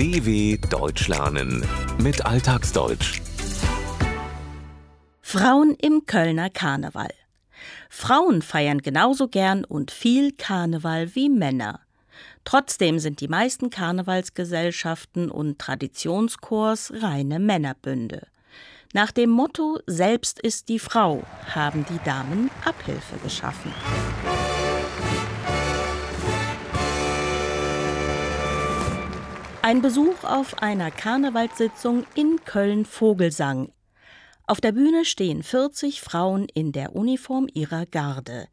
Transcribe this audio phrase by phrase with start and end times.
[0.00, 1.62] DW Deutsch lernen
[2.02, 3.20] mit Alltagsdeutsch.
[5.20, 7.10] Frauen im Kölner Karneval.
[7.90, 11.80] Frauen feiern genauso gern und viel Karneval wie Männer.
[12.44, 18.26] Trotzdem sind die meisten Karnevalsgesellschaften und Traditionschors reine Männerbünde.
[18.94, 21.22] Nach dem Motto Selbst ist die Frau
[21.54, 23.70] haben die Damen Abhilfe geschaffen.
[29.70, 33.70] Ein Besuch auf einer Karnevalssitzung in Köln-Vogelsang.
[34.48, 38.48] Auf der Bühne stehen 40 Frauen in der Uniform ihrer Garde.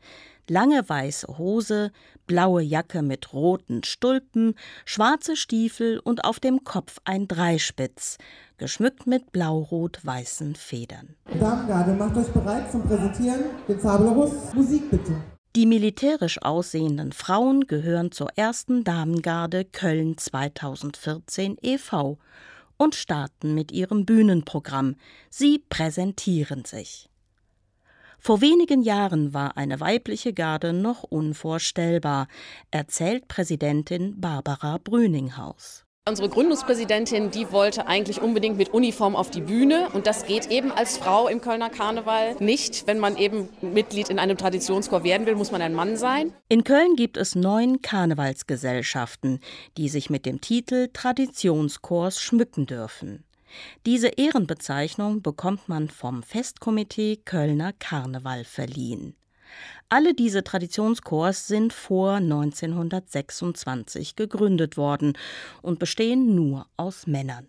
[0.47, 1.91] Lange weiße Hose,
[2.27, 4.53] blaue Jacke mit roten Stulpen,
[4.85, 8.19] schwarze Stiefel und auf dem Kopf ein Dreispitz,
[8.59, 11.15] geschmückt mit blau-rot-weißen Federn.
[11.39, 13.45] Damengarde, macht euch bereit zum Präsentieren.
[13.67, 14.53] Den Fabelrus.
[14.53, 15.15] Musik bitte.
[15.57, 22.19] Die militärisch aussehenden Frauen gehören zur ersten Damengarde Köln 2014 e.V.
[22.77, 24.97] und starten mit ihrem Bühnenprogramm.
[25.31, 27.09] Sie präsentieren sich.
[28.19, 32.27] Vor wenigen Jahren war eine weibliche Garde noch unvorstellbar,
[32.69, 35.86] erzählt Präsidentin Barbara Brüninghaus.
[36.07, 40.71] Unsere Gründungspräsidentin, die wollte eigentlich unbedingt mit Uniform auf die Bühne und das geht eben
[40.71, 42.87] als Frau im Kölner Karneval nicht.
[42.87, 46.33] Wenn man eben Mitglied in einem Traditionschor werden will, muss man ein Mann sein.
[46.47, 49.41] In Köln gibt es neun Karnevalsgesellschaften,
[49.75, 53.25] die sich mit dem Titel Traditionschors schmücken dürfen.
[53.85, 59.17] Diese Ehrenbezeichnung bekommt man vom Festkomitee Kölner Karneval verliehen.
[59.89, 65.13] Alle diese Traditionschors sind vor 1926 gegründet worden
[65.61, 67.47] und bestehen nur aus Männern.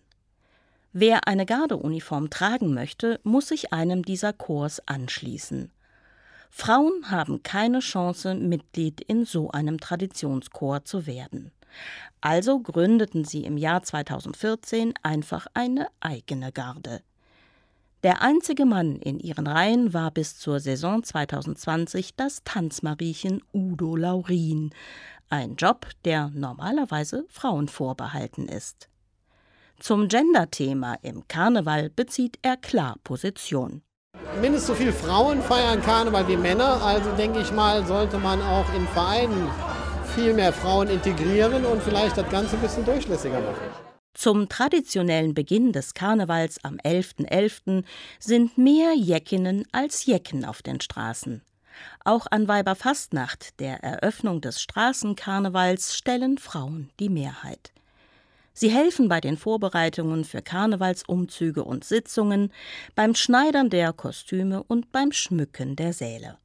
[0.92, 5.70] Wer eine Gardeuniform tragen möchte, muss sich einem dieser Chors anschließen.
[6.50, 11.52] Frauen haben keine Chance, Mitglied in so einem Traditionschor zu werden.
[12.20, 17.02] Also gründeten sie im Jahr 2014 einfach eine eigene Garde.
[18.04, 24.70] Der einzige Mann in ihren Reihen war bis zur Saison 2020 das Tanzmariechen Udo Laurin,
[25.30, 28.88] ein Job, der normalerweise Frauen vorbehalten ist.
[29.80, 33.82] Zum Gender-Thema im Karneval bezieht er klar Position.
[34.40, 38.72] Mindestens so viele Frauen feiern Karneval wie Männer, also denke ich mal, sollte man auch
[38.74, 39.48] in Vereinen
[40.14, 43.87] viel mehr Frauen integrieren und vielleicht das Ganze ein bisschen durchlässiger machen.
[44.18, 47.28] Zum traditionellen Beginn des Karnevals am 11.11.
[47.28, 47.84] .11.
[48.18, 51.40] sind mehr Jeckinnen als Jecken auf den Straßen.
[52.04, 57.70] Auch an Weiberfastnacht, der Eröffnung des Straßenkarnevals, stellen Frauen die Mehrheit.
[58.54, 62.52] Sie helfen bei den Vorbereitungen für Karnevalsumzüge und Sitzungen,
[62.96, 66.38] beim Schneidern der Kostüme und beim Schmücken der Säle.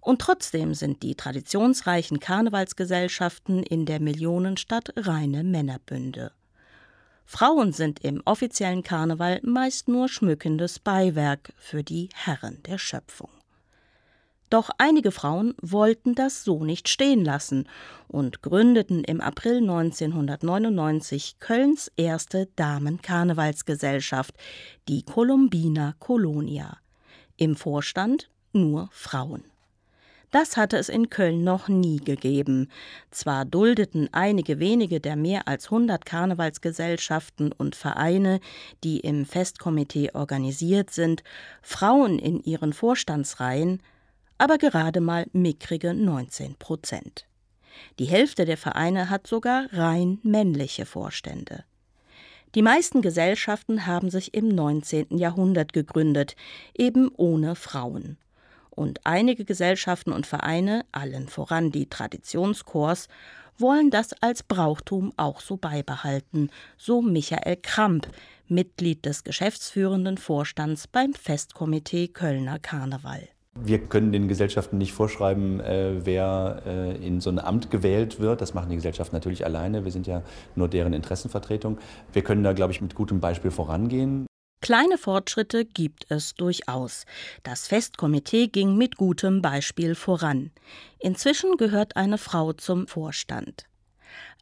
[0.00, 6.30] Und trotzdem sind die traditionsreichen Karnevalsgesellschaften in der Millionenstadt reine Männerbünde.
[7.32, 13.30] Frauen sind im offiziellen Karneval meist nur schmückendes Beiwerk für die Herren der Schöpfung.
[14.50, 17.68] Doch einige Frauen wollten das so nicht stehen lassen
[18.08, 24.34] und gründeten im April 1999 Kölns erste Damenkarnevalsgesellschaft,
[24.88, 26.78] die Columbina Colonia.
[27.36, 29.49] Im Vorstand nur Frauen.
[30.30, 32.68] Das hatte es in Köln noch nie gegeben.
[33.10, 38.38] Zwar duldeten einige wenige der mehr als 100 Karnevalsgesellschaften und Vereine,
[38.84, 41.24] die im Festkomitee organisiert sind,
[41.62, 43.82] Frauen in ihren Vorstandsreihen,
[44.38, 47.26] aber gerade mal mickrige 19 Prozent.
[47.98, 51.64] Die Hälfte der Vereine hat sogar rein männliche Vorstände.
[52.54, 55.18] Die meisten Gesellschaften haben sich im 19.
[55.18, 56.36] Jahrhundert gegründet,
[56.76, 58.16] eben ohne Frauen
[58.70, 63.08] und einige Gesellschaften und Vereine, allen voran die Traditionschors,
[63.58, 68.08] wollen das als Brauchtum auch so beibehalten, so Michael Kramp,
[68.48, 73.28] Mitglied des geschäftsführenden Vorstands beim Festkomitee Kölner Karneval.
[73.54, 78.40] Wir können den Gesellschaften nicht vorschreiben, äh, wer äh, in so ein Amt gewählt wird.
[78.40, 79.84] Das machen die Gesellschaften natürlich alleine.
[79.84, 80.22] Wir sind ja
[80.54, 81.78] nur deren Interessenvertretung.
[82.12, 84.26] Wir können da, glaube ich, mit gutem Beispiel vorangehen.
[84.62, 87.06] Kleine Fortschritte gibt es durchaus.
[87.42, 90.50] Das Festkomitee ging mit gutem Beispiel voran.
[90.98, 93.64] Inzwischen gehört eine Frau zum Vorstand.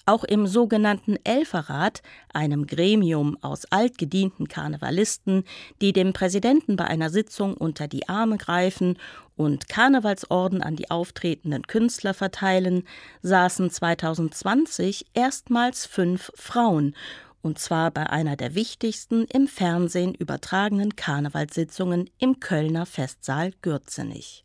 [0.06, 5.44] Auch im sogenannten Elferrat, einem Gremium aus altgedienten Karnevalisten,
[5.81, 8.99] die dem Präsidenten bei einer Sitzung unter die Arme greifen
[9.37, 12.85] und Karnevalsorden an die auftretenden Künstler verteilen,
[13.23, 16.97] saßen 2020 erstmals fünf Frauen
[17.43, 24.44] und zwar bei einer der wichtigsten im Fernsehen übertragenen Karnevalssitzungen im Kölner Festsaal Gürzenich.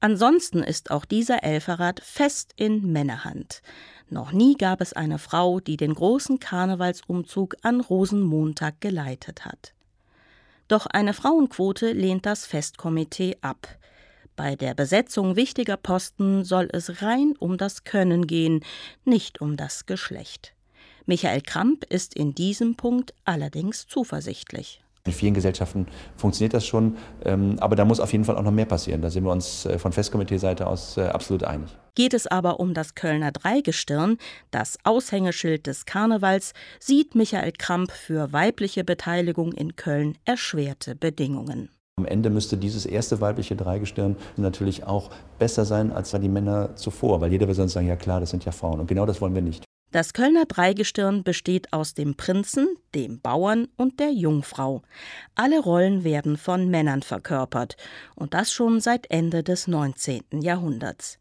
[0.00, 3.62] Ansonsten ist auch dieser Elferrat fest in Männerhand.
[4.08, 9.74] Noch nie gab es eine Frau, die den großen Karnevalsumzug an Rosenmontag geleitet hat.
[10.68, 13.66] Doch eine Frauenquote lehnt das Festkomitee ab.
[14.36, 18.64] Bei der Besetzung wichtiger Posten soll es rein um das Können gehen,
[19.04, 20.54] nicht um das Geschlecht.
[21.08, 24.82] Michael Kramp ist in diesem Punkt allerdings zuversichtlich.
[25.06, 25.86] In vielen Gesellschaften
[26.18, 29.00] funktioniert das schon, ähm, aber da muss auf jeden Fall auch noch mehr passieren.
[29.00, 31.74] Da sind wir uns äh, von Festkomitee-Seite aus äh, absolut einig.
[31.94, 34.18] Geht es aber um das Kölner Dreigestirn,
[34.50, 41.70] das Aushängeschild des Karnevals, sieht Michael Kramp für weibliche Beteiligung in Köln erschwerte Bedingungen.
[41.96, 45.08] Am Ende müsste dieses erste weibliche Dreigestirn natürlich auch
[45.38, 48.44] besser sein als die Männer zuvor, weil jeder wird sonst sagen, ja klar, das sind
[48.44, 48.78] ja Frauen.
[48.78, 49.67] Und genau das wollen wir nicht.
[49.90, 54.82] Das Kölner Dreigestirn besteht aus dem Prinzen, dem Bauern und der Jungfrau.
[55.34, 57.76] Alle Rollen werden von Männern verkörpert,
[58.14, 60.42] und das schon seit Ende des 19.
[60.42, 61.18] Jahrhunderts.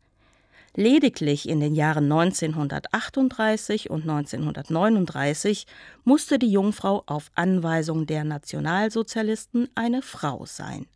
[0.75, 5.66] Lediglich in den Jahren 1938 und 1939
[6.04, 10.88] musste die Jungfrau auf Anweisung der Nationalsozialisten eine Frau sein.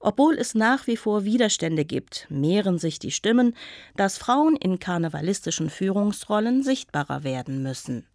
[0.00, 3.54] Obwohl es nach wie vor Widerstände gibt, mehren sich die Stimmen,
[3.96, 8.06] dass Frauen in karnevalistischen Führungsrollen sichtbarer werden müssen.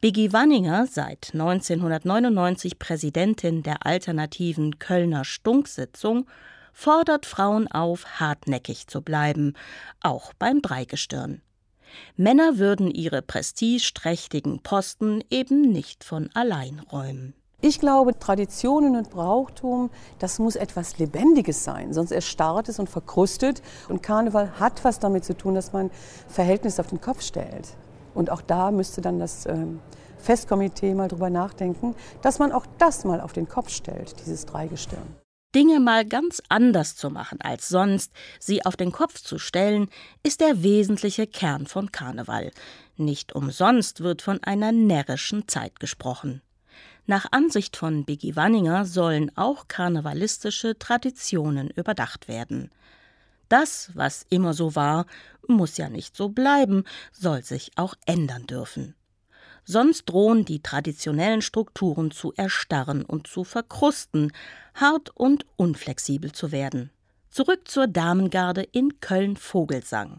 [0.00, 6.26] Biggie Wanninger, seit 1999 Präsidentin der alternativen Kölner Stunksitzung,
[6.72, 9.54] fordert Frauen auf, hartnäckig zu bleiben,
[10.00, 11.40] auch beim Dreigestirn.
[12.16, 17.34] Männer würden ihre prestigeträchtigen Posten eben nicht von allein räumen.
[17.60, 23.62] Ich glaube, Traditionen und Brauchtum, das muss etwas Lebendiges sein, sonst erstarrt es und verkrustet.
[23.88, 25.90] Und Karneval hat was damit zu tun, dass man
[26.28, 27.68] Verhältnisse auf den Kopf stellt.
[28.14, 29.80] Und auch da müsste dann das ähm,
[30.18, 35.16] Festkomitee mal drüber nachdenken, dass man auch das mal auf den Kopf stellt, dieses Dreigestirn.
[35.54, 39.88] Dinge mal ganz anders zu machen als sonst, sie auf den Kopf zu stellen,
[40.24, 42.50] ist der wesentliche Kern von Karneval.
[42.96, 46.42] Nicht umsonst wird von einer närrischen Zeit gesprochen.
[47.06, 52.70] Nach Ansicht von Biggie Wanninger sollen auch karnevalistische Traditionen überdacht werden.
[53.50, 55.04] Das, was immer so war,
[55.46, 58.94] muss ja nicht so bleiben, soll sich auch ändern dürfen.
[59.66, 64.32] Sonst drohen die traditionellen Strukturen zu erstarren und zu verkrusten,
[64.74, 66.90] hart und unflexibel zu werden.
[67.28, 70.18] Zurück zur Damengarde in Köln-Vogelsang.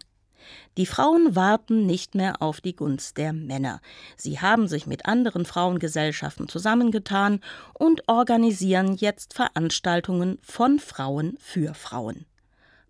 [0.77, 3.81] Die Frauen warten nicht mehr auf die Gunst der Männer.
[4.17, 7.41] Sie haben sich mit anderen Frauengesellschaften zusammengetan
[7.73, 12.25] und organisieren jetzt Veranstaltungen von Frauen für Frauen.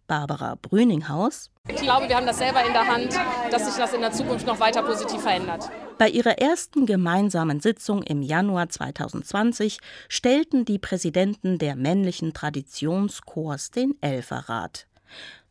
[0.07, 1.49] Barbara Brüninghaus.
[1.67, 3.09] Ich glaube, wir haben das selber in der Hand,
[3.51, 5.69] dass sich das in der Zukunft noch weiter positiv verändert.
[5.97, 9.79] Bei ihrer ersten gemeinsamen Sitzung im Januar 2020
[10.09, 14.87] stellten die Präsidenten der männlichen Traditionschors den Elferrat.